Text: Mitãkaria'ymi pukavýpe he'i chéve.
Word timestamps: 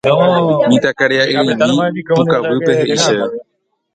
Mitãkaria'ymi 0.69 1.53
pukavýpe 2.15 2.71
he'i 2.79 2.95
chéve. 3.03 3.27